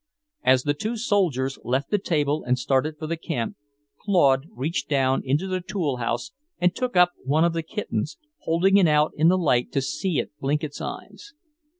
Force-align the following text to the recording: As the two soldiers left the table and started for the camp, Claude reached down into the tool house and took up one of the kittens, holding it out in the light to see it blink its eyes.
As 0.43 0.63
the 0.63 0.73
two 0.73 0.97
soldiers 0.97 1.59
left 1.63 1.91
the 1.91 1.99
table 1.99 2.43
and 2.43 2.57
started 2.57 2.97
for 2.97 3.05
the 3.05 3.17
camp, 3.17 3.55
Claude 3.99 4.47
reached 4.51 4.89
down 4.89 5.21
into 5.23 5.45
the 5.47 5.61
tool 5.61 5.97
house 5.97 6.31
and 6.59 6.73
took 6.73 6.95
up 6.97 7.11
one 7.23 7.43
of 7.43 7.53
the 7.53 7.61
kittens, 7.61 8.17
holding 8.39 8.77
it 8.77 8.87
out 8.87 9.11
in 9.15 9.27
the 9.27 9.37
light 9.37 9.71
to 9.73 9.81
see 9.83 10.17
it 10.17 10.31
blink 10.39 10.63
its 10.63 10.81
eyes. 10.81 11.33